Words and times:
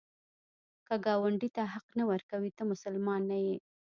که 0.87 0.95
ګاونډي 1.05 1.49
ته 1.55 1.63
حق 1.73 1.87
نه 1.99 2.03
ورکوې، 2.11 2.51
ته 2.57 2.63
مسلمان 2.71 3.21
نه 3.31 3.37
یې 3.45 3.55